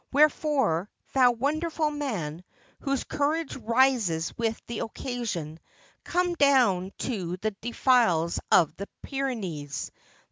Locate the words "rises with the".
3.55-4.79